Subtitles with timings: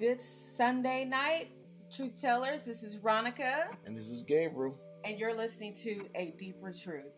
[0.00, 0.18] good
[0.56, 1.48] Sunday night,
[1.94, 2.62] Truth Tellers.
[2.62, 3.66] This is Ronica.
[3.84, 4.74] And this is Gabriel.
[5.04, 7.12] And you're listening to A Deeper Truth.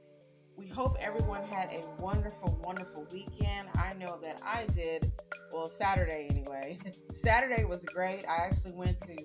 [0.56, 3.68] We hope everyone had a wonderful, wonderful weekend.
[3.77, 5.12] I know that I did.
[5.52, 6.77] Well, Saturday anyway.
[7.14, 8.24] Saturday was great.
[8.29, 9.16] I actually went to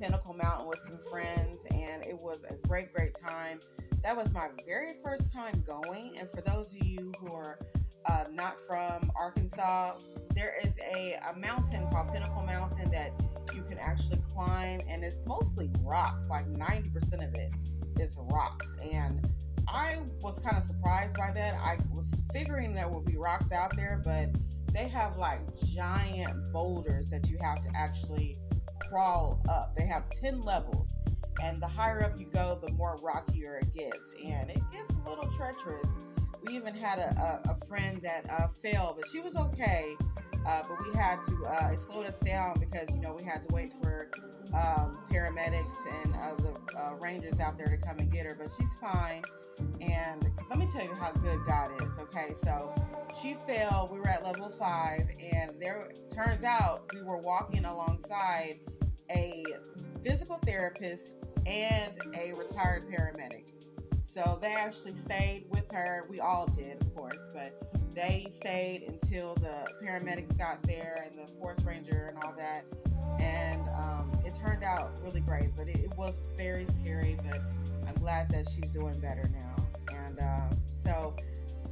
[0.00, 3.60] Pinnacle Mountain with some friends, and it was a great, great time.
[4.02, 6.18] That was my very first time going.
[6.18, 7.58] And for those of you who are
[8.06, 9.98] uh, not from Arkansas,
[10.34, 13.12] there is a, a mountain called Pinnacle Mountain that
[13.54, 16.24] you can actually climb, and it's mostly rocks.
[16.28, 17.52] Like 90% of it
[17.98, 18.72] is rocks.
[18.92, 19.28] And
[19.68, 21.54] I was kind of surprised by that.
[21.54, 24.30] I was figuring there would be rocks out there, but
[24.72, 28.38] they have like giant boulders that you have to actually
[28.88, 29.76] crawl up.
[29.76, 30.96] They have 10 levels,
[31.42, 35.08] and the higher up you go, the more rockier it gets, and it gets a
[35.08, 35.88] little treacherous.
[36.44, 39.96] We even had a, a, a friend that uh, fell, but she was okay.
[40.44, 43.42] Uh, but we had to, uh, it slowed us down because, you know, we had
[43.44, 44.10] to wait for
[44.54, 48.34] um, paramedics and the uh, rangers out there to come and get her.
[48.36, 49.22] But she's fine.
[49.80, 51.96] And let me tell you how good God is.
[52.00, 52.74] Okay, so
[53.20, 53.88] she fell.
[53.92, 58.58] We were at level five, and there turns out we were walking alongside
[59.10, 59.44] a
[60.02, 61.12] physical therapist
[61.46, 63.44] and a retired paramedic.
[64.14, 66.04] So they actually stayed with her.
[66.10, 67.54] We all did, of course, but
[67.94, 72.64] they stayed until the paramedics got there and the forest ranger and all that.
[73.18, 77.16] And um, it turned out really great, but it, it, was very scary.
[77.26, 77.40] But
[77.88, 79.96] I'm glad that she's doing better now.
[79.96, 81.16] And uh, so,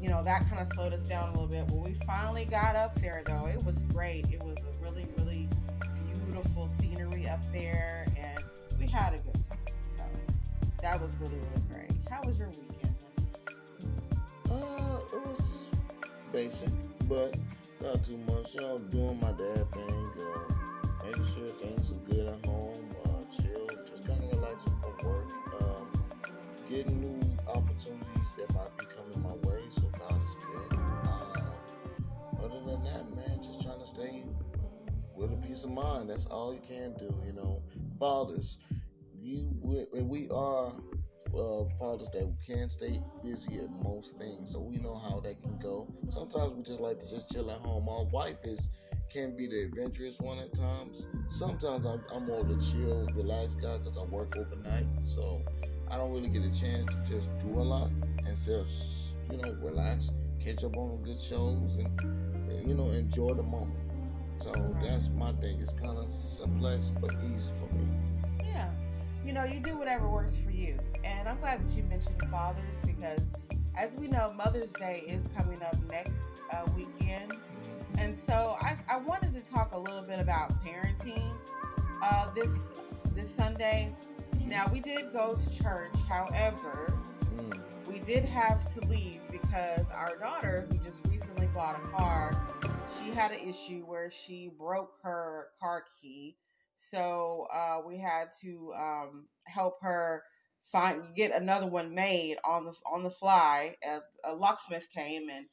[0.01, 1.67] you know, that kind of slowed us down a little bit.
[1.67, 4.27] When we finally got up there, though, it was great.
[4.33, 5.47] It was a really, really
[6.27, 8.43] beautiful scenery up there, and
[8.79, 9.59] we had a good time.
[9.99, 10.05] So
[10.81, 11.70] that was really, really.
[12.21, 12.95] How was your weekend?
[14.51, 15.71] Uh, it was
[16.31, 16.69] basic,
[17.09, 17.35] but
[17.81, 18.55] not too much.
[18.55, 20.53] You know, doing my dad thing, uh,
[21.07, 25.33] making sure things are good at home, uh, chill, just kind of relaxing from work,
[25.63, 26.05] um,
[26.69, 29.63] getting new opportunities that might be coming my way.
[29.71, 30.79] So God is good.
[30.79, 34.25] Uh, other than that, man, just trying to stay
[35.17, 36.11] with a peace of mind.
[36.11, 37.15] That's all you can do.
[37.25, 37.63] You know,
[37.99, 38.59] fathers,
[39.19, 40.71] you we, we are
[41.35, 45.59] uh, fathers that can stay busy at most things, so we know how that can
[45.59, 45.87] go.
[46.09, 47.85] Sometimes we just like to just chill at home.
[47.85, 48.71] My wife is
[49.11, 51.09] can be the adventurous one at times.
[51.27, 55.43] Sometimes I'm, I'm more the chill, relaxed guy because I work overnight, so
[55.91, 59.57] I don't really get a chance to just do a lot and just you know
[59.61, 60.13] relax,
[60.43, 63.79] catch up on good shows, and you know enjoy the moment.
[64.39, 65.61] So that's my thing.
[65.61, 67.87] It's kind of simplex but easy for me.
[68.45, 68.71] Yeah,
[69.25, 70.79] you know, you do whatever works for you.
[71.05, 73.29] And I'm glad that you mentioned fathers because,
[73.77, 77.33] as we know, Mother's Day is coming up next uh, weekend.
[77.99, 81.33] And so I, I, wanted to talk a little bit about parenting
[82.03, 82.51] uh, this
[83.15, 83.93] this Sunday.
[84.47, 86.99] Now we did go to church, however,
[87.37, 87.61] mm.
[87.87, 92.35] we did have to leave because our daughter, who just recently bought a car,
[92.99, 96.37] she had an issue where she broke her car key.
[96.83, 100.23] So uh, we had to um, help her
[100.65, 103.77] find get another one made on the on the fly.
[103.87, 105.45] A, a, locksmith came and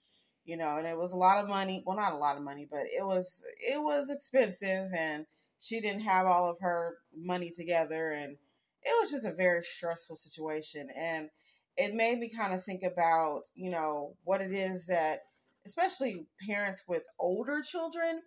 [0.46, 1.84] you know, and it was a lot of money.
[1.86, 5.26] Well, not a lot of money, but it was it was expensive, and
[5.60, 8.38] she didn't have all of her money together, and
[8.82, 10.88] it was just a very stressful situation.
[10.96, 11.30] And
[11.76, 15.24] it made me kind of think about you know what it is that,
[15.66, 18.22] especially parents with older children.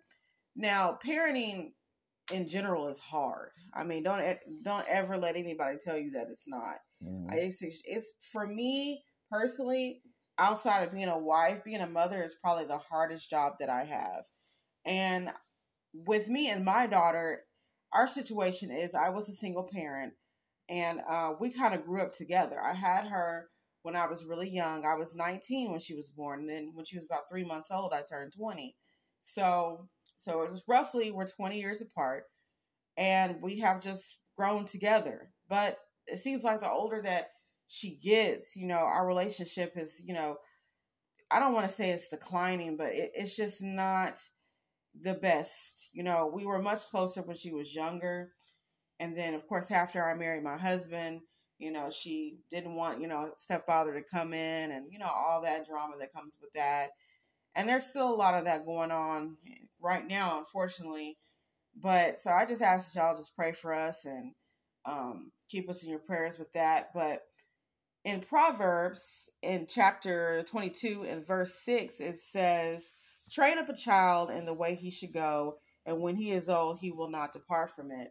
[0.55, 1.71] Now, parenting
[2.31, 3.49] in general is hard.
[3.73, 4.23] I mean, don't
[4.63, 6.77] don't ever let anybody tell you that it's not.
[7.03, 7.33] Mm-hmm.
[7.33, 10.01] It's, it's for me personally.
[10.37, 13.83] Outside of being a wife, being a mother is probably the hardest job that I
[13.83, 14.23] have.
[14.85, 15.29] And
[15.93, 17.41] with me and my daughter,
[17.93, 20.13] our situation is I was a single parent,
[20.69, 22.59] and uh, we kind of grew up together.
[22.59, 23.49] I had her
[23.83, 24.85] when I was really young.
[24.85, 27.69] I was 19 when she was born, and then when she was about three months
[27.71, 28.75] old, I turned 20.
[29.21, 29.89] So
[30.21, 32.25] so it's roughly we're 20 years apart
[32.95, 35.31] and we have just grown together.
[35.49, 37.29] But it seems like the older that
[37.65, 40.37] she gets, you know, our relationship is, you know,
[41.31, 44.19] I don't want to say it's declining, but it, it's just not
[45.01, 45.89] the best.
[45.91, 48.31] You know, we were much closer when she was younger.
[48.99, 51.21] And then, of course, after I married my husband,
[51.57, 55.41] you know, she didn't want, you know, stepfather to come in and, you know, all
[55.41, 56.89] that drama that comes with that.
[57.55, 59.37] And there's still a lot of that going on
[59.81, 61.17] right now, unfortunately.
[61.75, 64.33] But so I just ask y'all just pray for us and
[64.85, 66.89] um, keep us in your prayers with that.
[66.93, 67.21] But
[68.03, 72.91] in Proverbs, in chapter 22 and verse 6, it says,
[73.29, 76.79] Train up a child in the way he should go, and when he is old,
[76.79, 78.09] he will not depart from it.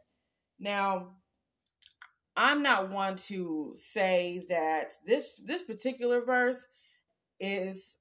[0.58, 1.16] Now,
[2.36, 6.66] I'm not one to say that this this particular verse
[7.38, 7.98] is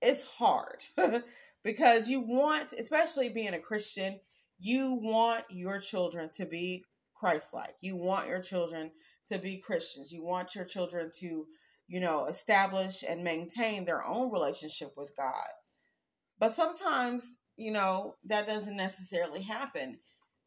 [0.00, 0.82] it's hard
[1.64, 4.20] because you want, especially being a Christian,
[4.58, 6.84] you want your children to be
[7.14, 7.74] Christ-like.
[7.80, 8.90] You want your children
[9.26, 10.12] to be Christians.
[10.12, 11.46] You want your children to,
[11.86, 15.48] you know, establish and maintain their own relationship with God.
[16.38, 19.98] But sometimes, you know, that doesn't necessarily happen.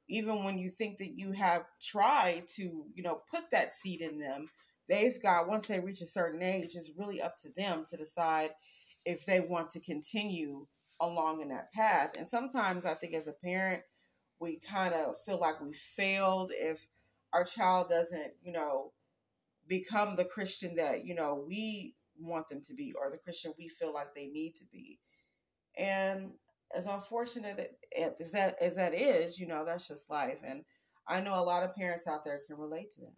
[0.10, 4.20] Even when you think that you have tried to, you know, put that seed in
[4.20, 4.48] them,
[4.90, 8.52] they've got, once they reach a certain age, it's really up to them to decide
[9.06, 10.68] if they want to continue
[11.00, 12.16] along in that path.
[12.18, 13.82] And sometimes I think as a parent,
[14.40, 16.88] we kind of feel like we failed if
[17.34, 18.92] our child doesn't, you know,
[19.68, 23.70] become the Christian that, you know, we want them to be or the Christian we
[23.70, 25.00] feel like they need to be.
[25.78, 26.32] And
[26.76, 30.40] as unfortunate as that as that is, you know, that's just life.
[30.44, 30.64] And
[31.08, 33.16] I know a lot of parents out there can relate to that.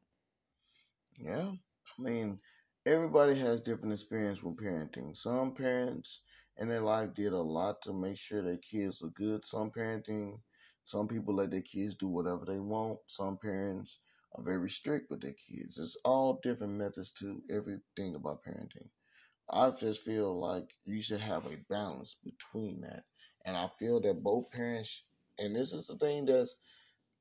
[1.17, 1.51] Yeah.
[1.99, 2.39] I mean,
[2.85, 5.15] everybody has different experience with parenting.
[5.15, 6.21] Some parents
[6.57, 9.45] in their life did a lot to make sure their kids are good.
[9.45, 10.39] Some parenting,
[10.83, 12.99] some people let their kids do whatever they want.
[13.07, 13.99] Some parents
[14.35, 15.77] are very strict with their kids.
[15.77, 18.89] It's all different methods to everything about parenting.
[19.49, 23.03] I just feel like you should have a balance between that.
[23.45, 25.05] And I feel that both parents,
[25.39, 26.55] and this is the thing that's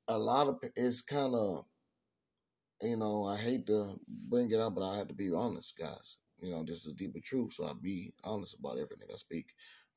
[0.09, 1.65] a lot of, it's kind of
[2.83, 3.99] you know, I hate to
[4.29, 6.19] bring it up, but I have to be honest, guys.
[6.41, 9.47] You know, this is a deeper truth, so I be honest about everything I speak.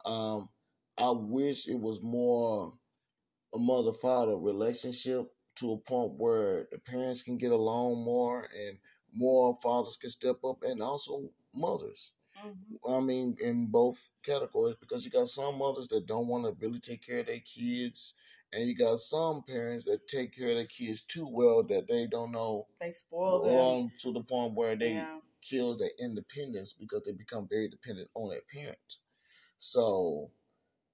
[0.06, 0.50] Um,
[0.98, 2.74] I wish it was more
[3.54, 8.78] a mother father relationship to a point where the parents can get along more and
[9.14, 12.12] more fathers can step up and also mothers.
[12.46, 12.92] Mm-hmm.
[12.94, 16.80] I mean, in both categories, because you got some mothers that don't want to really
[16.80, 18.14] take care of their kids
[18.56, 22.07] and you got some parents that take care of their kids too well that they
[22.07, 25.19] don't know they spoil them to the point where they yeah.
[25.42, 28.78] kill their independence because they become very dependent on their parent.
[29.57, 30.31] So,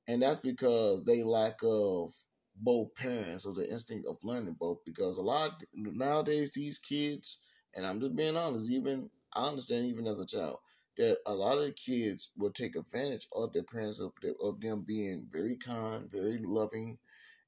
[0.08, 2.13] and that's because they lack of
[2.56, 4.80] both parents or the instinct of learning both.
[4.86, 7.40] Because a lot of, nowadays these kids,
[7.75, 10.58] and I'm just being honest, even I understand even as a child
[10.98, 14.12] that a lot of the kids will take advantage of their parents of,
[14.42, 16.98] of them being very kind, very loving,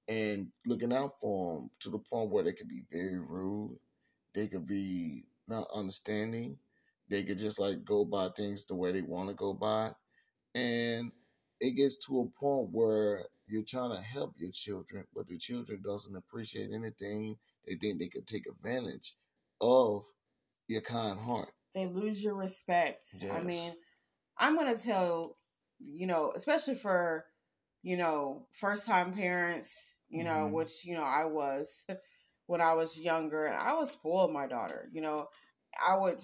[0.07, 3.77] and looking out for them to the point where they could be very rude.
[4.33, 6.57] They could be not understanding.
[7.09, 9.91] They could just like go by things the way they want to go by.
[10.55, 11.11] And
[11.59, 15.81] it gets to a point where you're trying to help your children, but the children
[15.83, 17.38] doesn't appreciate anything.
[17.67, 19.15] They think they could take advantage
[19.61, 20.05] of
[20.67, 21.50] your kind heart.
[21.75, 23.07] They lose your respect.
[23.21, 23.31] Yes.
[23.31, 23.73] I mean,
[24.38, 25.38] I'm gonna tell,
[25.79, 27.25] you know, especially for,
[27.81, 30.54] you know, first time parents, you know, mm-hmm.
[30.54, 31.83] which, you know, I was
[32.48, 34.89] when I was younger and I was spoiled my daughter.
[34.94, 35.27] You know,
[35.86, 36.21] I would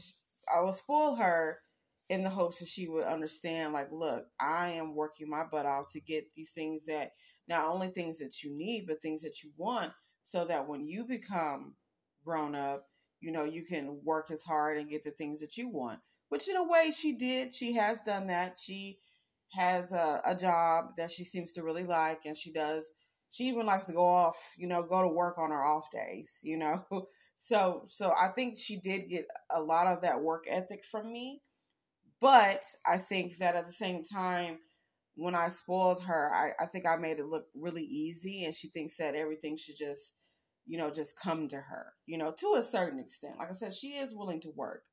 [0.54, 1.60] I would spoil her
[2.10, 5.86] in the hopes that she would understand like, look, I am working my butt off
[5.94, 7.12] to get these things that
[7.48, 9.92] not only things that you need, but things that you want
[10.24, 11.76] so that when you become
[12.24, 12.86] grown up,
[13.20, 16.00] you know, you can work as hard and get the things that you want.
[16.30, 17.56] Which in a way she did.
[17.56, 18.56] She has done that.
[18.58, 19.00] She
[19.52, 22.92] has a, a job that she seems to really like and she does
[23.30, 26.40] she even likes to go off, you know, go to work on her off days,
[26.44, 26.86] you know.
[27.42, 31.42] So so I think she did get a lot of that work ethic from me.
[32.20, 34.60] But I think that at the same time,
[35.16, 38.68] when I spoiled her, I, I think I made it look really easy and she
[38.68, 40.12] thinks that everything should just,
[40.66, 43.38] you know, just come to her, you know, to a certain extent.
[43.40, 44.84] Like I said, she is willing to work.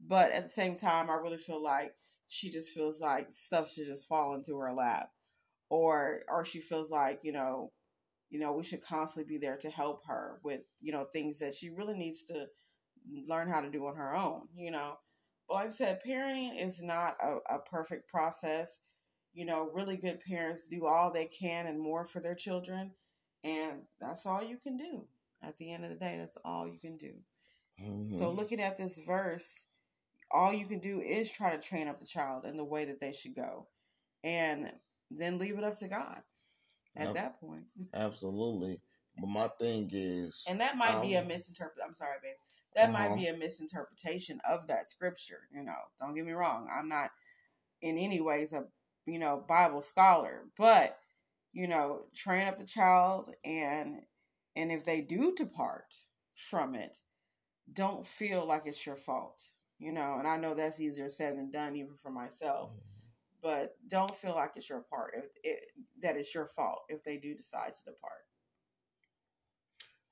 [0.00, 1.94] But at the same time, I really feel like
[2.26, 5.10] she just feels like stuff should just fall into her lap
[5.70, 7.72] or or she feels like you know
[8.30, 11.54] you know we should constantly be there to help her with you know things that
[11.54, 12.46] she really needs to
[13.28, 14.94] learn how to do on her own you know?
[15.48, 18.78] But like i said parenting is not a, a perfect process.
[19.32, 22.92] You know really good parents do all they can and more for their children
[23.42, 25.06] and that's all you can do.
[25.42, 27.12] At the end of the day that's all you can do.
[27.82, 28.16] Mm-hmm.
[28.16, 29.66] so looking at this verse
[30.30, 33.00] all you can do is try to train up the child in the way that
[33.00, 33.66] they should go.
[34.22, 34.72] And
[35.16, 36.22] then leave it up to God
[36.96, 37.14] at yep.
[37.14, 37.64] that point.
[37.94, 38.80] Absolutely.
[39.18, 41.84] But my thing is, and that might um, be a um, misinterpret.
[41.86, 42.34] I'm sorry, babe.
[42.74, 43.10] That uh-huh.
[43.10, 45.42] might be a misinterpretation of that scripture.
[45.54, 46.68] You know, don't get me wrong.
[46.72, 47.10] I'm not
[47.80, 48.64] in any ways a
[49.06, 50.98] you know Bible scholar, but
[51.52, 54.00] you know, train up the child, and
[54.56, 55.94] and if they do depart
[56.34, 56.98] from it,
[57.72, 59.44] don't feel like it's your fault.
[59.78, 62.70] You know, and I know that's easier said than done, even for myself.
[62.72, 62.93] Mm-hmm
[63.44, 65.60] but don't feel like it's your part if it,
[66.02, 68.24] that it's your fault if they do decide to depart.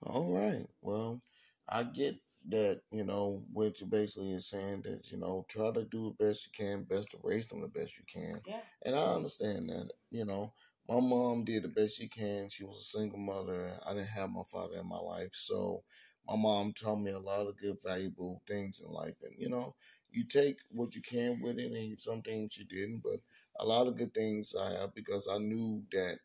[0.04, 0.66] All right.
[0.82, 1.22] Well,
[1.68, 2.16] I get
[2.50, 6.24] that, you know, what you basically is saying that, you know, try to do the
[6.24, 8.40] best you can, best to raise them the best you can.
[8.46, 8.60] Yeah.
[8.84, 10.52] And I understand that, you know,
[10.88, 12.48] my mom did the best she can.
[12.50, 13.78] She was a single mother.
[13.86, 15.30] I didn't have my father in my life.
[15.32, 15.84] So
[16.28, 19.14] my mom taught me a lot of good, valuable things in life.
[19.22, 19.74] And, you know,
[20.14, 23.20] you take what you can with it and some things you didn't, but
[23.60, 26.18] a lot of good things I have because I knew that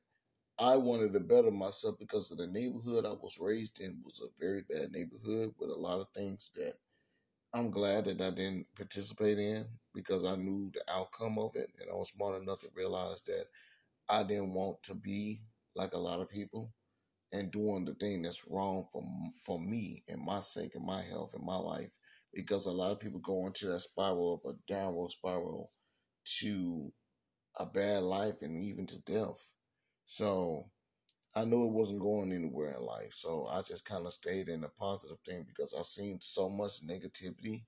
[0.60, 4.30] I wanted to better myself because of the neighborhood I was raised in was a
[4.44, 6.74] very bad neighborhood with a lot of things that
[7.54, 11.90] I'm glad that I didn't participate in because I knew the outcome of it and
[11.90, 13.46] I was smart enough to realize that
[14.10, 15.42] I didn't want to be
[15.76, 16.74] like a lot of people
[17.34, 19.04] and doing the thing that's wrong for
[19.44, 21.98] for me and my sake and my health and my life
[22.38, 25.72] because a lot of people go into that spiral of a downward spiral
[26.40, 26.94] to
[27.58, 29.52] a bad life and even to death
[30.06, 30.70] so
[31.38, 33.14] I knew it wasn't going anywhere in life.
[33.14, 36.84] So I just kind of stayed in the positive thing because I seen so much
[36.84, 37.66] negativity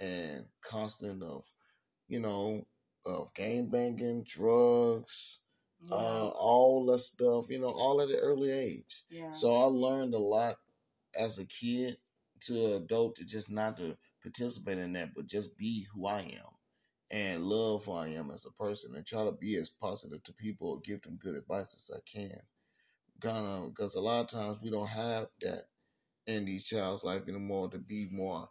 [0.00, 1.44] and constant of,
[2.08, 2.66] you know,
[3.04, 5.40] of game banging, drugs,
[5.86, 5.96] yeah.
[5.96, 9.02] uh, all that stuff, you know, all at an early age.
[9.10, 9.32] Yeah.
[9.32, 10.56] So I learned a lot
[11.14, 11.98] as a kid
[12.46, 16.54] to adult to just not to participate in that, but just be who I am
[17.10, 20.32] and love who I am as a person and try to be as positive to
[20.32, 22.38] people, give them good advice as I can.
[23.20, 25.64] Kind of because a lot of times we don't have that
[26.26, 28.48] in these child's life anymore to be more,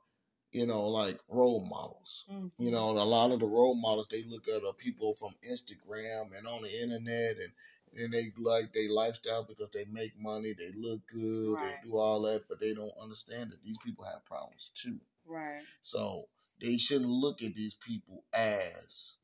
[0.51, 2.25] you know, like role models.
[2.31, 2.63] Mm-hmm.
[2.63, 6.37] You know, a lot of the role models they look at are people from Instagram
[6.37, 7.51] and on the internet and
[7.97, 11.75] and they like their lifestyle because they make money, they look good, right.
[11.83, 14.99] they do all that, but they don't understand that these people have problems too.
[15.25, 15.61] Right.
[15.81, 16.25] So
[16.61, 19.17] they shouldn't look at these people as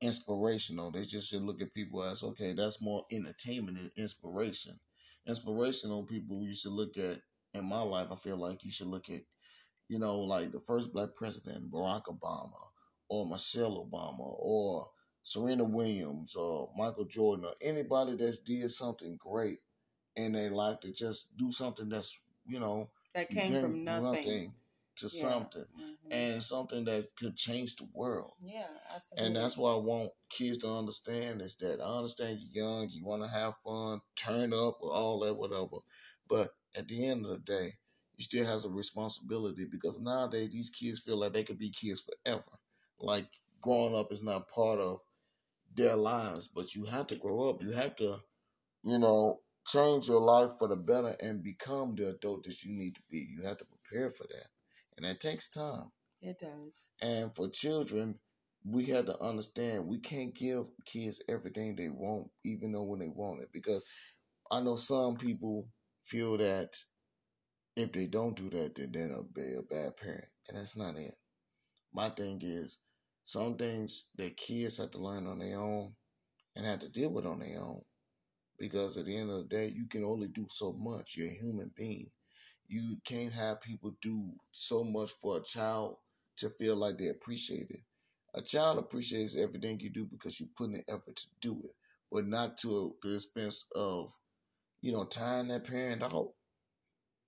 [0.00, 0.90] inspirational.
[0.90, 4.78] They just should look at people as okay, that's more entertainment and inspiration.
[5.26, 7.18] Inspirational people you should look at
[7.54, 9.22] in my life, I feel like you should look at,
[9.88, 12.52] you know, like the first black president, Barack Obama,
[13.08, 14.88] or Michelle Obama, or
[15.22, 19.58] Serena Williams, or Michael Jordan, or anybody that's did something great
[20.16, 24.04] in their life to just do something that's, you know, that came from nothing.
[24.04, 24.52] nothing
[24.96, 25.28] to yeah.
[25.28, 26.12] something mm-hmm.
[26.12, 28.32] and something that could change the world.
[28.42, 29.26] Yeah, absolutely.
[29.26, 33.04] And that's what I want kids to understand is that I understand you're young, you
[33.04, 35.78] want to have fun, turn up, or all that, whatever.
[36.28, 37.74] But at the end of the day,
[38.16, 42.02] you still have a responsibility because nowadays these kids feel like they could be kids
[42.02, 42.58] forever.
[42.98, 43.26] Like
[43.60, 45.00] growing up is not part of
[45.74, 47.62] their lives, but you have to grow up.
[47.62, 48.18] You have to,
[48.82, 52.94] you know, change your life for the better and become the adult that you need
[52.96, 53.28] to be.
[53.30, 54.48] You have to prepare for that
[55.00, 55.90] and that takes time.
[56.20, 56.90] It does.
[57.00, 58.16] And for children,
[58.64, 63.08] we have to understand we can't give kids everything they want, even though when they
[63.08, 63.84] want it, because
[64.50, 65.68] I know some people
[66.04, 66.74] feel that
[67.76, 71.14] if they don't do that, then they'll be a bad parent, and that's not it.
[71.94, 72.76] My thing is,
[73.24, 75.92] some things that kids have to learn on their own
[76.56, 77.82] and have to deal with on their own,
[78.58, 81.16] because at the end of the day, you can only do so much.
[81.16, 82.10] You're a human being
[82.70, 85.96] you can't have people do so much for a child
[86.36, 87.80] to feel like they appreciate it.
[88.34, 91.72] A child appreciates everything you do because you put in the effort to do it,
[92.12, 94.16] but not to the expense of,
[94.80, 96.30] you know, tying that parent out.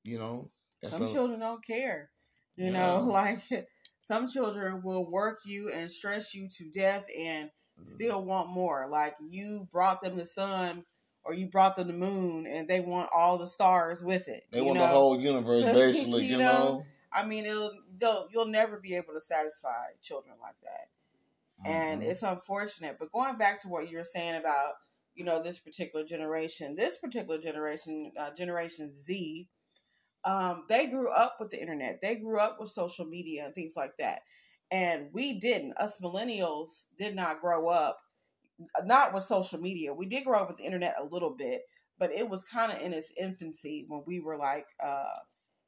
[0.05, 0.51] You know,
[0.85, 2.11] some a, children don't care.
[2.55, 2.99] You yeah.
[2.99, 3.41] know, like
[4.03, 7.85] some children will work you and stress you to death and mm-hmm.
[7.85, 8.89] still want more.
[8.91, 10.85] Like you brought them the sun
[11.25, 14.45] or you brought them the moon and they want all the stars with it.
[14.51, 14.87] They want know?
[14.87, 16.25] the whole universe, basically.
[16.25, 16.53] you, you know?
[16.53, 16.87] know?
[17.13, 17.73] I mean, it'll
[18.31, 20.89] you'll never be able to satisfy children like that,
[21.61, 21.71] mm-hmm.
[21.71, 22.97] and it's unfortunate.
[22.99, 24.73] But going back to what you were saying about
[25.15, 29.49] you know this particular generation, this particular generation, uh, Generation Z,
[30.25, 32.01] um, they grew up with the internet.
[32.01, 34.21] They grew up with social media and things like that,
[34.71, 35.75] and we didn't.
[35.79, 37.99] Us millennials did not grow up
[38.85, 39.93] not with social media.
[39.93, 41.63] We did grow up with the internet a little bit,
[41.99, 45.21] but it was kind of in its infancy when we were like uh,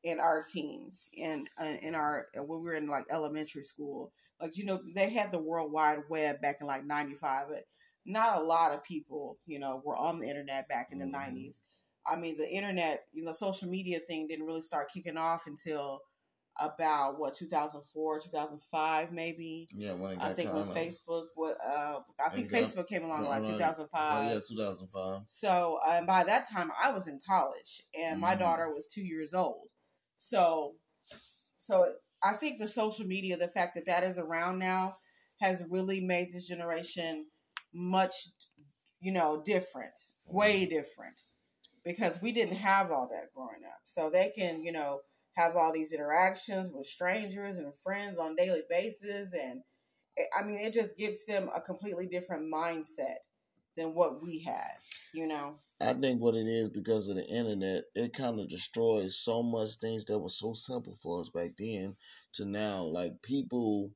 [0.02, 4.12] in our teens and uh, in our when we were in like elementary school.
[4.40, 7.64] Like you know, they had the World Wide Web back in like '95, but
[8.04, 11.36] not a lot of people, you know, were on the internet back in the mm-hmm.
[11.36, 11.60] '90s.
[12.06, 16.00] I mean, the internet, you know, social media thing didn't really start kicking off until
[16.60, 19.66] about what 2004 2005 maybe?
[19.74, 24.30] Yeah when i think when facebook what uh i think facebook came along like 2005
[24.30, 28.30] yeah 2005 so uh, and by that time i was in college and mm my
[28.34, 28.44] mm-hmm.
[28.44, 29.68] daughter was two years old.
[30.16, 30.76] So
[31.58, 31.92] so
[32.22, 34.94] i think the social media the fact that that is around now
[35.40, 37.26] has really made this generation
[37.74, 38.28] much,
[39.00, 41.14] you know, different, way different,
[41.84, 43.80] because we didn't have all that growing up.
[43.86, 45.00] So they can, you know,
[45.36, 49.62] have all these interactions with strangers and friends on daily basis, and
[50.36, 53.18] I mean, it just gives them a completely different mindset
[53.76, 54.72] than what we had,
[55.12, 55.56] you know.
[55.80, 59.74] I think what it is because of the internet, it kind of destroys so much
[59.74, 61.96] things that were so simple for us back then
[62.34, 62.84] to now.
[62.84, 63.90] Like people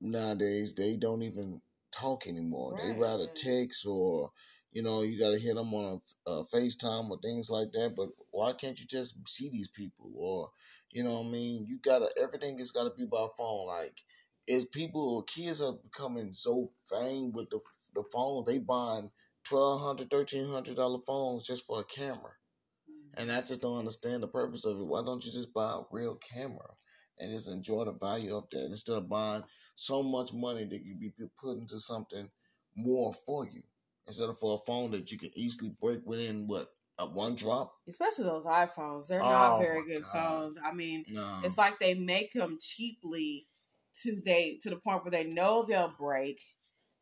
[0.00, 2.74] nowadays, they don't even talk anymore.
[2.74, 2.82] Right.
[2.82, 4.30] They rather text or
[4.72, 7.94] you know you got to hit them on a, a FaceTime or things like that.
[7.96, 10.50] But why can't you just see these people or
[10.90, 11.66] you know I mean?
[11.68, 13.66] You gotta everything has got to be by phone.
[13.66, 13.98] Like
[14.46, 17.60] is people or kids are becoming so famed with the
[17.94, 19.10] the phone they buying
[19.44, 22.32] twelve hundred, thirteen hundred dollar phones just for a camera.
[23.14, 24.86] And I just don't understand the purpose of it.
[24.86, 26.70] Why don't you just buy a real camera
[27.18, 31.12] and just enjoy the value of that instead of buying so much money that you
[31.18, 32.30] be put into something
[32.74, 33.62] more for you
[34.12, 37.72] instead of for a phone that you can easily break within what a one drop.
[37.88, 40.12] Especially those iPhones, they're oh not very good God.
[40.12, 40.58] phones.
[40.62, 41.40] I mean, no.
[41.42, 43.46] it's like they make them cheaply
[44.02, 46.40] to they to the point where they know they'll break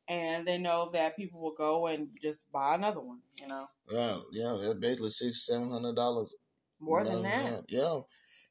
[0.08, 3.20] and they know that people will go and just buy another one.
[3.40, 3.66] You know.
[3.90, 6.34] Yeah, yeah, that's basically six, seven hundred dollars.
[6.82, 7.64] More than that.
[7.68, 8.00] Yeah,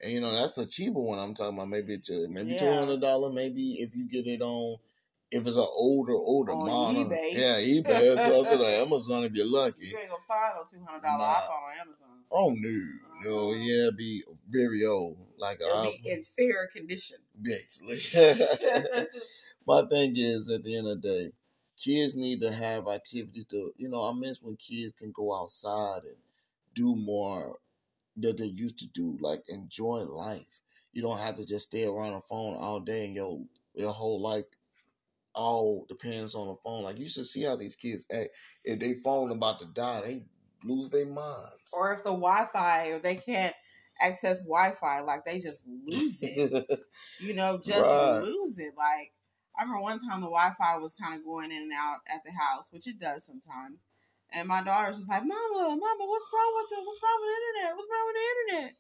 [0.04, 1.18] and you know that's a cheaper one.
[1.18, 2.60] I'm talking about maybe it's maybe yeah.
[2.60, 3.32] two hundred dollar.
[3.32, 4.78] Maybe if you get it on.
[5.32, 7.34] If it's an older, older on model, eBay.
[7.34, 9.88] yeah, eBay, so to Amazon if you're lucky.
[9.88, 12.08] You ain't gonna find no two hundred dollar iPhone on Amazon.
[12.32, 13.60] Oh no, no, uh-huh.
[13.62, 17.18] yeah, be very old, like it'll be in fair condition.
[17.40, 17.98] Basically,
[19.68, 21.32] my thing is, at the end of the day,
[21.80, 26.04] kids need to have activities to you know i miss when kids can go outside
[26.04, 26.18] and
[26.76, 27.58] do more
[28.18, 32.14] that they used to do like enjoy life you don't have to just stay around
[32.14, 33.42] a phone all day and your
[33.74, 34.44] your whole life
[35.36, 38.30] all depends on the phone like you should see how these kids act
[38.64, 40.24] if they phone about to die they
[40.64, 43.56] lose their minds or if the wi-fi or they can't
[44.02, 46.68] access wi-fi like they just lose it
[47.20, 48.22] you know just right.
[48.24, 49.12] lose it like
[49.60, 52.32] I remember one time the Wi-Fi was kind of going in and out at the
[52.32, 53.84] house, which it does sometimes.
[54.32, 57.42] And my daughter's just like, "Mama, Mama, what's wrong with the what's wrong with the
[57.42, 57.76] internet?
[57.76, 58.76] What's wrong with the internet?"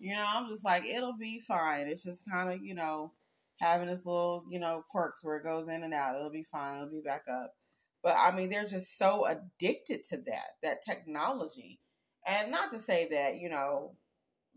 [0.00, 1.86] You know, I'm just like, it'll be fine.
[1.86, 3.12] It's just kind of you know
[3.58, 6.16] having this little you know quirks where it goes in and out.
[6.16, 6.76] It'll be fine.
[6.76, 7.54] It'll be back up.
[8.02, 11.80] But I mean, they're just so addicted to that that technology,
[12.26, 13.94] and not to say that you know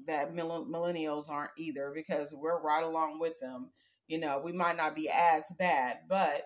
[0.08, 3.72] that millennials aren't either, because we're right along with them
[4.12, 6.44] you know, we might not be as bad, but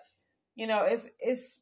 [0.54, 1.58] you know, it's it's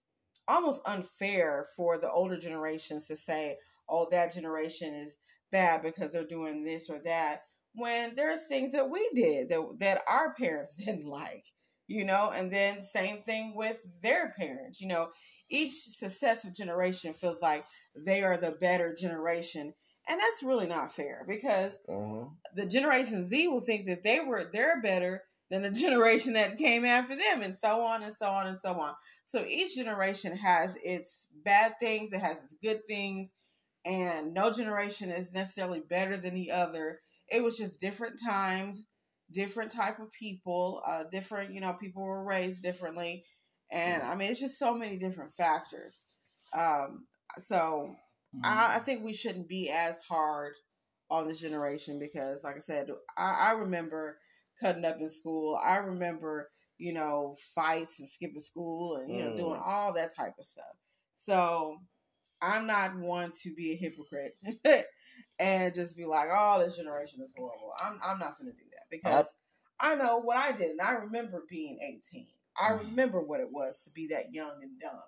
[0.47, 3.57] almost unfair for the older generations to say,
[3.89, 5.17] "Oh, that generation is
[5.51, 10.03] bad because they're doing this or that." When there's things that we did that that
[10.09, 11.45] our parents didn't like,
[11.87, 15.09] you know, and then same thing with their parents, you know,
[15.51, 19.75] each successive generation feels like they are the better generation
[20.07, 22.27] and that's really not fair because uh-huh.
[22.55, 26.85] the generation z will think that they were they're better than the generation that came
[26.85, 28.95] after them, and so on and so on and so on.
[29.25, 33.33] So each generation has its bad things, it has its good things,
[33.85, 37.01] and no generation is necessarily better than the other.
[37.35, 38.85] It was just different times,
[39.33, 43.25] different type of people, uh, different, you know, people were raised differently.
[43.71, 46.05] And I mean, it's just so many different factors.
[46.53, 47.07] Um,
[47.39, 47.97] so
[48.37, 48.41] mm-hmm.
[48.45, 50.53] I, I, think we shouldn't be as hard
[51.11, 54.19] on this generation because, like I said, I, I remember
[54.61, 55.59] cutting up in school.
[55.63, 59.37] I remember, you know, fights and skipping school and, you know, mm.
[59.37, 60.77] doing all that type of stuff.
[61.17, 61.79] So
[62.41, 64.37] I'm not one to be a hypocrite
[65.45, 67.73] and just be like, oh, this generation is horrible.
[67.83, 69.27] I'm, I'm not going to do that because
[69.79, 70.71] I, I know what I did.
[70.71, 72.27] And I remember being 18.
[72.59, 72.79] I mm.
[72.79, 75.03] remember what it was to be that young and dumb.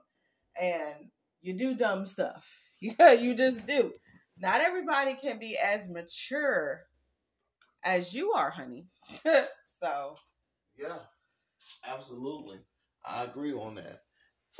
[0.60, 2.48] And you do dumb stuff.
[2.78, 3.94] Yeah, you just do.
[4.36, 6.82] Not everybody can be as mature
[7.82, 8.84] as you are, honey.
[9.80, 10.16] so,
[10.78, 10.98] yeah,
[11.90, 12.58] absolutely.
[13.02, 14.02] I agree on that.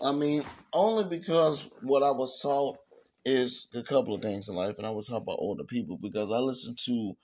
[0.03, 2.79] I mean, only because what I was taught
[3.27, 6.31] is a couple of things in life, and I was talking about older people because
[6.31, 7.17] I listen to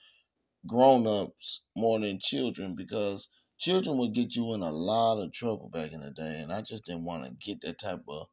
[0.67, 5.71] grown ups more than children because children would get you in a lot of trouble
[5.73, 8.27] back in the day, and I just didn't want to get that type of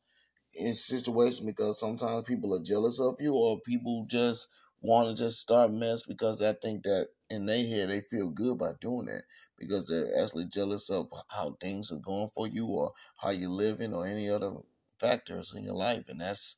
[0.73, 4.47] situation because sometimes people are jealous of you or people just
[4.82, 8.58] want to just start mess because I think that in their head they feel good
[8.58, 9.23] by doing that
[9.58, 13.93] because they're actually jealous of how things are going for you or how you're living
[13.93, 14.53] or any other
[14.99, 16.55] factors in your life and that's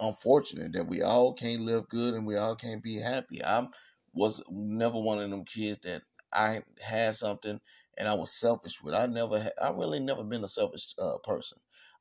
[0.00, 3.66] unfortunate that we all can't live good and we all can't be happy i
[4.12, 6.02] was never one of them kids that
[6.32, 7.60] i had something
[7.96, 11.16] and i was selfish with i never had, i really never been a selfish uh,
[11.18, 11.58] person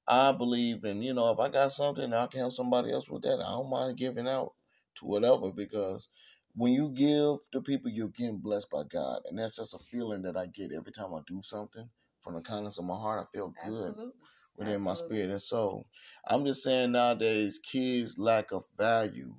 [0.07, 3.21] I believe in, you know, if I got something I can help somebody else with
[3.23, 4.53] that, I don't mind giving out
[4.95, 6.09] to whatever because
[6.55, 9.21] when you give to people, you're getting blessed by God.
[9.25, 11.89] And that's just a feeling that I get every time I do something
[12.21, 13.21] from the kindness of my heart.
[13.21, 14.13] I feel good Absolutely.
[14.57, 14.85] Within Absolutely.
[14.85, 15.87] my spirit and soul.
[16.27, 19.35] I'm just saying nowadays, kids lack of value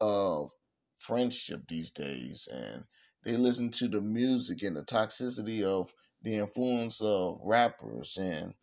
[0.00, 0.50] of
[0.98, 2.48] friendship these days.
[2.52, 2.84] And
[3.24, 8.54] they listen to the music and the toxicity of the influence of rappers and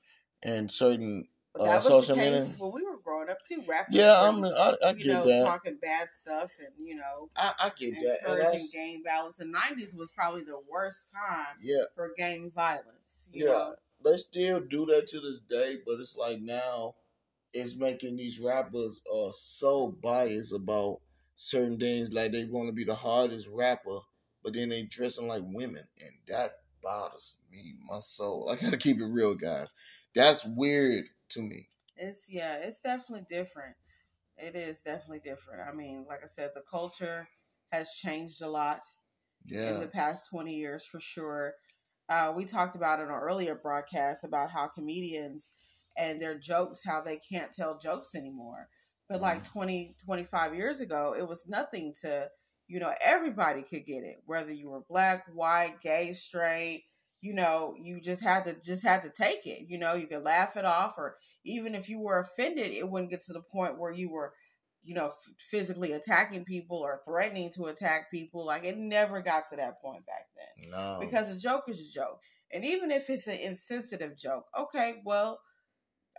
[0.44, 1.26] and certain
[1.60, 2.48] uh, social media.
[2.58, 3.96] When we were growing up too, rappers.
[3.96, 5.46] Yeah, I mean, I, I get know, that.
[5.46, 8.30] Talking bad stuff and you know, I, I get encouraging that.
[8.30, 9.38] Encouraging gang violence.
[9.38, 11.58] The nineties was probably the worst time.
[11.60, 11.82] Yeah.
[11.96, 13.28] For gang violence.
[13.32, 13.46] yeah.
[13.46, 13.76] Know?
[14.04, 16.96] They still do that to this day, but it's like now
[17.54, 21.02] it's making these rappers uh so biased about
[21.36, 22.12] certain things.
[22.12, 24.00] Like they want to be the hardest rapper,
[24.44, 28.50] but then they dressing like women, and that bothers me, my soul.
[28.50, 29.74] I gotta keep it real, guys.
[30.16, 31.68] That's weird to me.
[31.98, 33.76] It's yeah, it's definitely different.
[34.38, 35.62] It is definitely different.
[35.68, 37.28] I mean, like I said, the culture
[37.72, 38.82] has changed a lot
[39.46, 39.74] yeah.
[39.74, 41.54] in the past 20 years for sure.
[42.12, 45.50] Uh, we talked about in an earlier broadcast about how comedians
[45.98, 48.68] and their jokes, how they can't tell jokes anymore.
[49.08, 49.54] But like mm.
[49.54, 52.28] 20, 25 years ago, it was nothing to,
[52.68, 56.84] you know, everybody could get it, whether you were black, white, gay, straight,
[57.22, 59.70] you know, you just had to just had to take it.
[59.70, 63.12] You know, you could laugh it off, or even if you were offended, it wouldn't
[63.12, 64.34] get to the point where you were,
[64.84, 68.46] you know, f- physically attacking people or threatening to attack people.
[68.46, 70.72] Like it never got to that point back then.
[70.72, 75.02] No, because a joke is a joke, and even if it's an insensitive joke, okay,
[75.06, 75.40] well,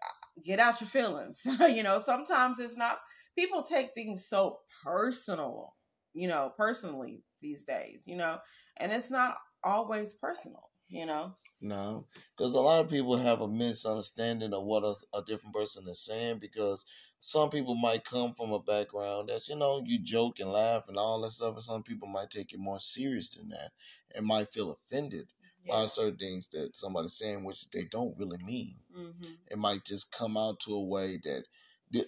[0.03, 1.43] uh, get out your feelings.
[1.69, 2.99] you know, sometimes it's not.
[3.37, 5.75] People take things so personal,
[6.13, 8.05] you know, personally these days.
[8.07, 8.39] You know,
[8.79, 11.35] and it's not always personal you know?
[11.61, 15.85] No, because a lot of people have a misunderstanding of what a, a, different person
[15.89, 16.85] is saying because
[17.25, 20.97] some people might come from a background that's, you know, you joke and laugh and
[20.97, 23.71] all that stuff, and some people might take it more serious than that
[24.13, 25.29] and might feel offended
[25.65, 25.73] yeah.
[25.73, 28.75] by certain things that somebody's saying, which they don't really mean.
[28.93, 29.35] Mm-hmm.
[29.53, 31.45] It might just come out to a way that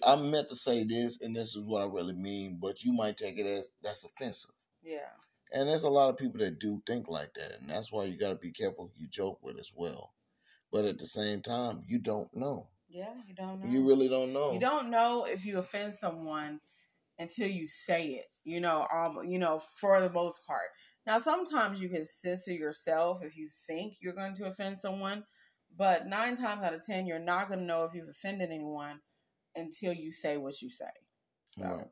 [0.05, 3.15] I meant to say this and this is what I really mean, but you might
[3.15, 4.51] take it as that's offensive.
[4.83, 5.11] Yeah.
[5.53, 8.17] And there's a lot of people that do think like that, and that's why you
[8.17, 10.11] got to be careful who you joke with as well.
[10.73, 12.67] But at the same time, you don't know.
[12.95, 13.69] Yeah, you don't know.
[13.69, 14.53] You really don't know.
[14.53, 16.61] You don't know if you offend someone
[17.19, 18.37] until you say it.
[18.45, 20.69] You know, um, you know, for the most part.
[21.05, 25.25] Now, sometimes you can censor yourself if you think you're going to offend someone,
[25.77, 29.01] but nine times out of ten, you're not going to know if you've offended anyone
[29.57, 30.85] until you say what you say.
[31.59, 31.87] So right.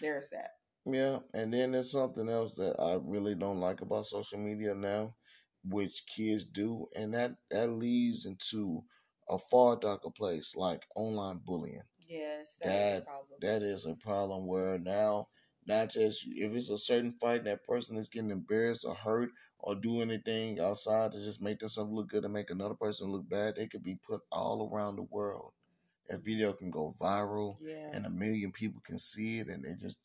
[0.00, 0.50] there's that.
[0.84, 5.14] Yeah, and then there's something else that I really don't like about social media now,
[5.64, 8.82] which kids do, and that that leads into
[9.30, 11.82] a far darker place like online bullying.
[12.06, 13.04] Yes, that
[13.40, 15.28] that is a problem where now
[15.66, 19.74] not just if it's a certain fight that person is getting embarrassed or hurt or
[19.74, 23.54] do anything outside to just make themselves look good and make another person look bad,
[23.56, 25.52] they could be put all around the world.
[26.08, 27.90] That video can go viral, yeah.
[27.92, 29.98] and a million people can see it, and they just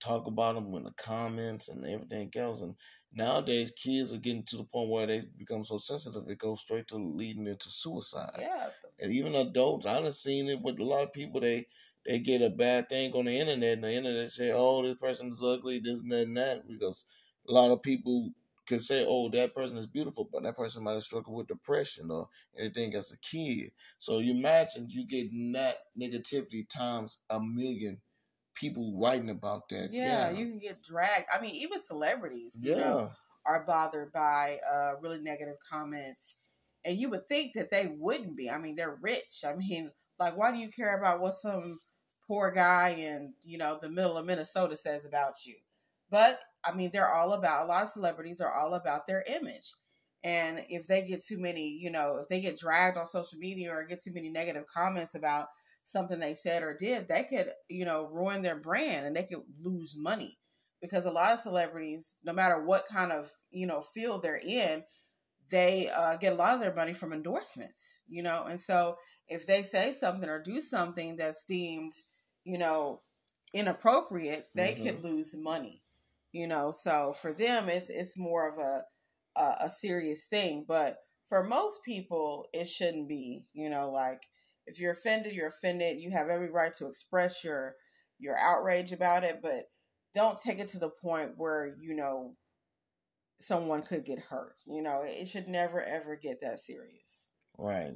[0.00, 2.60] talk about them in the comments and everything else.
[2.60, 2.74] And
[3.12, 6.88] nowadays, kids are getting to the point where they become so sensitive, it goes straight
[6.88, 8.30] to leading into suicide.
[8.38, 8.68] Yeah.
[9.00, 11.40] And even adults, I've seen it with a lot of people.
[11.40, 11.66] They
[12.06, 15.28] they get a bad thing on the internet, and the internet say, "Oh, this person
[15.28, 17.04] is ugly, this and that and that," because
[17.48, 18.30] a lot of people
[18.66, 22.10] can say, "Oh, that person is beautiful," but that person might have struggled with depression
[22.10, 23.72] or anything as a kid.
[23.98, 28.00] So you imagine you get that negativity times a million
[28.58, 29.92] people writing about that.
[29.92, 31.26] Yeah, yeah, you can get dragged.
[31.32, 32.74] I mean, even celebrities, yeah.
[32.74, 33.10] you know,
[33.46, 36.34] are bothered by uh, really negative comments.
[36.84, 38.50] And you would think that they wouldn't be.
[38.50, 39.44] I mean, they're rich.
[39.46, 41.78] I mean, like, why do you care about what some
[42.26, 45.56] poor guy in, you know, the middle of Minnesota says about you?
[46.10, 49.74] But, I mean, they're all about, a lot of celebrities are all about their image.
[50.24, 53.72] And if they get too many, you know, if they get dragged on social media
[53.72, 55.48] or get too many negative comments about
[55.88, 59.40] something they said or did, they could, you know, ruin their brand and they could
[59.62, 60.38] lose money
[60.82, 64.84] because a lot of celebrities, no matter what kind of, you know, field they're in,
[65.50, 68.98] they uh, get a lot of their money from endorsements, you know, and so
[69.28, 71.94] if they say something or do something that's deemed,
[72.44, 73.00] you know,
[73.54, 74.84] inappropriate, they mm-hmm.
[74.84, 75.82] could lose money,
[76.32, 76.70] you know.
[76.70, 78.84] So for them, it's it's more of a,
[79.40, 80.98] a a serious thing, but
[81.28, 84.20] for most people, it shouldn't be, you know, like
[84.68, 86.00] if you're offended, you're offended.
[86.00, 87.74] You have every right to express your
[88.18, 89.64] your outrage about it, but
[90.14, 92.34] don't take it to the point where you know
[93.40, 94.56] someone could get hurt.
[94.66, 97.26] You know, it should never ever get that serious.
[97.56, 97.94] Right.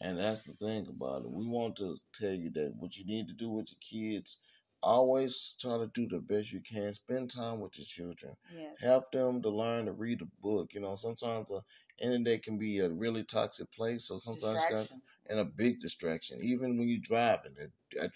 [0.00, 1.30] And that's the thing about it.
[1.30, 4.38] We want to tell you that what you need to do with your kids,
[4.82, 6.92] always try to do the best you can.
[6.92, 8.34] Spend time with your children.
[8.54, 8.74] Yes.
[8.80, 10.74] Help them to learn to read a book.
[10.74, 11.50] You know, sometimes
[12.00, 14.06] internet can be a really toxic place.
[14.08, 14.88] So sometimes got
[15.28, 16.38] and a big distraction.
[16.42, 18.10] Even when you're driving, it, that,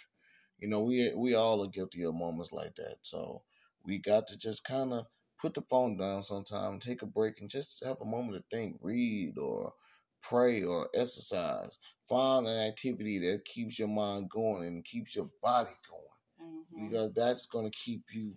[0.58, 2.96] you know, we we all are guilty of moments like that.
[3.02, 3.42] So
[3.84, 5.06] we got to just kind of
[5.40, 8.78] put the phone down sometime, take a break, and just have a moment to think,
[8.80, 9.74] read or
[10.22, 11.78] pray or exercise.
[12.08, 16.04] Find an activity that keeps your mind going and keeps your body going
[16.40, 16.88] Mhm.
[16.88, 18.34] because that's going to keep you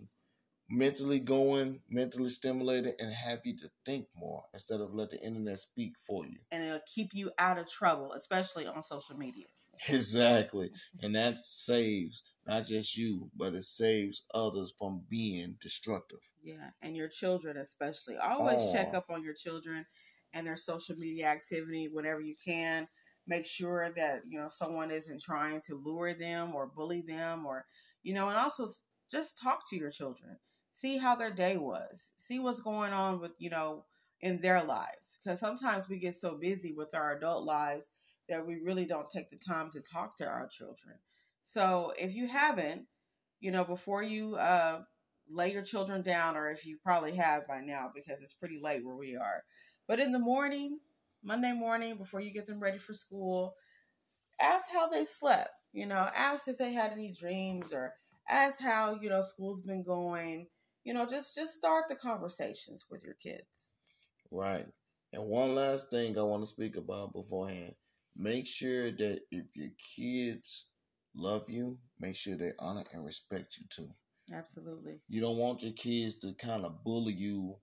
[0.68, 5.94] mentally going, mentally stimulated, and happy to think more instead of let the internet speak
[6.06, 6.38] for you.
[6.50, 9.46] And it'll keep you out of trouble, especially on social media.
[9.88, 10.68] Exactly.
[10.68, 11.06] Mm-hmm.
[11.06, 16.18] And that saves not just you, but it saves others from being destructive.
[16.42, 18.16] Yeah, and your children especially.
[18.16, 18.98] Always check Oh.
[18.98, 19.86] up on your children
[20.32, 22.88] and their social media activity whenever you can.
[23.26, 27.66] Make sure that you know someone isn't trying to lure them or bully them, or
[28.02, 28.66] you know, and also
[29.10, 30.38] just talk to your children.
[30.78, 32.12] See how their day was.
[32.18, 33.84] See what's going on with you know
[34.20, 35.18] in their lives.
[35.18, 37.90] Because sometimes we get so busy with our adult lives
[38.28, 40.94] that we really don't take the time to talk to our children.
[41.42, 42.86] So if you haven't,
[43.40, 44.82] you know, before you uh,
[45.28, 48.84] lay your children down, or if you probably have by now because it's pretty late
[48.86, 49.42] where we are.
[49.88, 50.78] But in the morning,
[51.24, 53.56] Monday morning, before you get them ready for school,
[54.40, 55.50] ask how they slept.
[55.72, 57.94] You know, ask if they had any dreams, or
[58.28, 60.46] ask how you know school's been going.
[60.88, 63.74] You know, just just start the conversations with your kids.
[64.32, 64.64] Right.
[65.12, 67.74] And one last thing I want to speak about beforehand.
[68.16, 70.68] Make sure that if your kids
[71.14, 73.90] love you, make sure they honor and respect you too.
[74.32, 75.02] Absolutely.
[75.10, 77.56] You don't want your kids to kind of bully you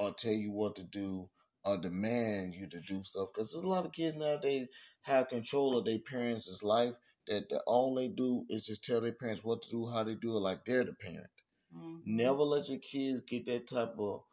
[0.00, 1.30] or tell you what to do
[1.64, 3.28] or demand you to do stuff.
[3.32, 4.66] Because there's a lot of kids nowadays
[5.02, 6.96] have control of their parents' life
[7.28, 10.16] that, that all they do is just tell their parents what to do, how they
[10.16, 11.28] do it, like they're the parent.
[11.72, 12.02] Mhm.
[12.04, 14.24] Never let your kids get that type of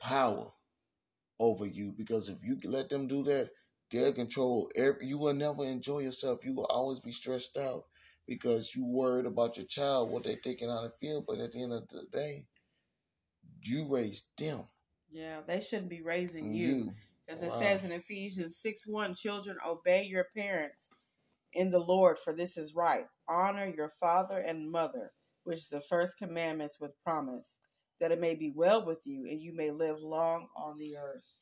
[0.00, 0.52] power
[1.38, 3.50] over you because if you let them do that,
[3.90, 5.06] they'll control every.
[5.06, 6.44] You will never enjoy yourself.
[6.44, 7.86] You will always be stressed out
[8.26, 11.22] because you worried about your child, what they're thinking, how they feel.
[11.22, 12.46] But at the end of the day,
[13.62, 14.68] you raised them.
[15.10, 16.92] Yeah, they shouldn't be raising and you.
[17.28, 17.58] As it Wow.
[17.58, 20.88] says in Ephesians 6 1, children, obey your parents
[21.52, 23.06] in the Lord, for this is right.
[23.28, 25.12] Honor your father and mother,
[25.46, 27.60] which is the first commandments with promise,
[28.00, 31.38] that it may be well with you and you may live long on the earth.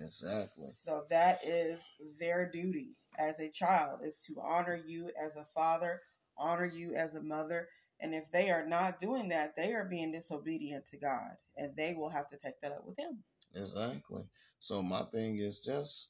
[0.00, 0.68] Exactly.
[0.72, 1.84] So that is
[2.18, 6.00] their duty as a child is to honor you as a father,
[6.38, 7.68] honor you as a mother.
[8.00, 11.94] And if they are not doing that, they are being disobedient to God, and they
[11.94, 13.22] will have to take that up with Him.
[13.54, 14.24] Exactly.
[14.58, 16.08] So my thing is just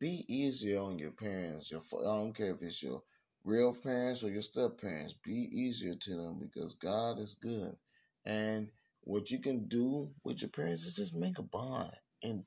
[0.00, 1.70] be easier on your parents.
[1.70, 3.02] Your I don't care if it's your
[3.44, 5.14] real parents or your step parents.
[5.24, 7.76] Be easier to them because God is good.
[8.24, 8.68] And
[9.02, 12.44] what you can do with your parents is just make a bond and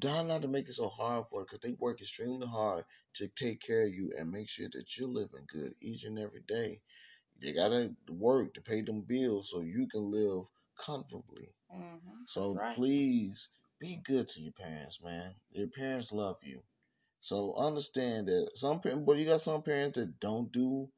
[0.00, 3.28] try not to make it so hard for it because they work extremely hard to
[3.28, 6.80] take care of you and make sure that you're living good each and every day.
[7.40, 10.44] They gotta work to pay them bills so you can live
[10.78, 11.54] comfortably.
[11.74, 12.22] Mm-hmm.
[12.26, 12.74] So right.
[12.74, 13.48] please
[13.78, 15.34] be good to your parents, man.
[15.50, 16.62] Your parents love you.
[17.26, 20.88] So understand that some parents, but you got some parents that don't do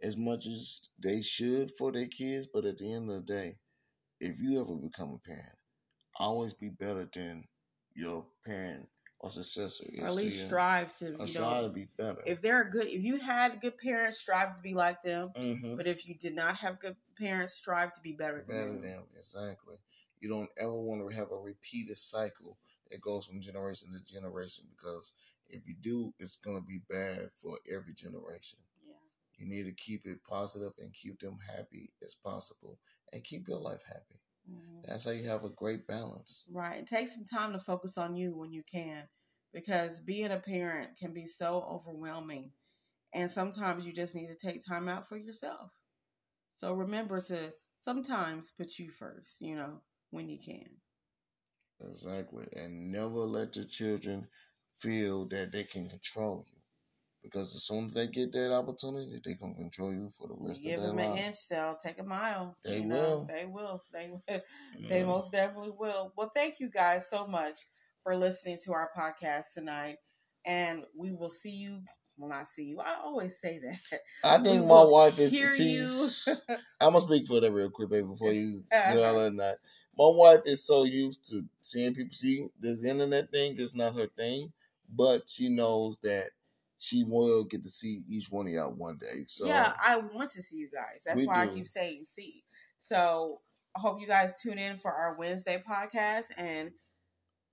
[0.00, 2.48] as much as they should for their kids.
[2.50, 3.58] But at the end of the day,
[4.18, 5.58] if you ever become a parent,
[6.18, 7.44] always be better than
[7.94, 8.88] your parent
[9.20, 9.84] or successor.
[10.00, 12.22] or at least strive to, you strive to be better.
[12.24, 15.32] if they're a good, if you had good parents, strive to be like them.
[15.36, 15.76] mm-hmm.
[15.76, 18.80] But if you did not have good parents, strive to be better than better them.
[18.80, 19.76] than exactly.
[20.18, 22.56] You don't ever want to have a repeated cycle
[22.90, 25.12] that goes from generation to generation because
[25.48, 28.58] if you do, it's gonna be bad for every generation.
[28.86, 28.94] Yeah.
[29.36, 32.78] You need to keep it positive and keep them happy as possible
[33.12, 34.20] and keep your life happy.
[34.50, 34.84] Mhm.
[34.86, 36.46] That's how you have a great balance.
[36.50, 36.78] Right.
[36.78, 39.08] And take some time to focus on you when you can
[39.52, 42.52] because being a parent can be so overwhelming.
[43.12, 45.72] And sometimes you just need to take time out for yourself.
[46.56, 50.80] So remember to sometimes put you first, you know, when you can.
[51.80, 52.46] Exactly.
[52.56, 54.28] And never let your children
[54.76, 56.60] feel that they can control you.
[57.22, 60.62] Because as soon as they get that opportunity, they can control you for the rest
[60.62, 60.98] give of their life.
[60.98, 62.54] Give them an inch, they'll take a mile.
[62.64, 62.94] They you know?
[62.94, 63.28] will.
[63.34, 63.82] They will.
[63.92, 64.22] They will.
[64.88, 65.06] They Yeah.
[65.06, 66.12] most definitely will.
[66.16, 67.56] Well, thank you guys so much
[68.02, 69.96] for listening to our podcast tonight.
[70.44, 71.80] And we will see you.
[72.18, 72.80] Well, not see you.
[72.80, 74.00] I always say that.
[74.22, 76.34] I think We my wife is hear she's, you.
[76.80, 79.32] I'm gonna speak for that real quick, baby, before you all that.
[79.32, 79.54] Not.
[79.96, 84.08] My wife is so used to seeing people see this internet thing is not her
[84.08, 84.52] thing,
[84.92, 86.30] but she knows that
[86.78, 89.24] she will get to see each one of y'all one day.
[89.26, 91.02] So yeah, I want to see you guys.
[91.04, 91.50] That's why do.
[91.50, 92.44] I keep saying see.
[92.80, 93.40] So
[93.76, 96.70] I hope you guys tune in for our Wednesday podcast and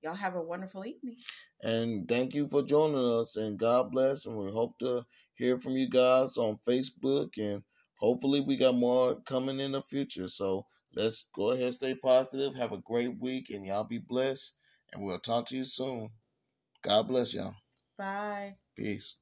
[0.03, 1.17] y'all have a wonderful evening.
[1.61, 3.37] And thank you for joining us.
[3.37, 4.25] And God bless.
[4.25, 7.37] And we hope to hear from you guys on Facebook.
[7.37, 7.63] And
[7.95, 10.27] hopefully, we got more coming in the future.
[10.27, 10.65] So
[10.95, 12.55] let's go ahead, stay positive.
[12.55, 13.49] Have a great week.
[13.49, 14.57] And y'all be blessed.
[14.93, 16.09] And we'll talk to you soon.
[16.83, 17.55] God bless y'all.
[17.97, 18.55] Bye.
[18.75, 19.15] Peace.